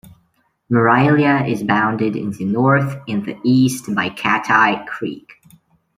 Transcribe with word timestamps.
Maraylya 0.71 1.47
is 1.47 1.61
bounded 1.61 2.15
in 2.15 2.31
the 2.31 2.43
north 2.43 2.95
and 3.07 3.23
the 3.23 3.37
east 3.43 3.93
by 3.93 4.09
Cattai 4.09 4.87
Creek. 4.87 5.31